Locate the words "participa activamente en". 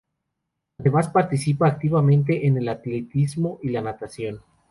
1.09-2.57